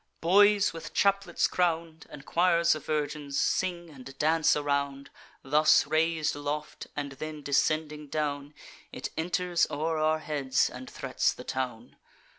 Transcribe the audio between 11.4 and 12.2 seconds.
town.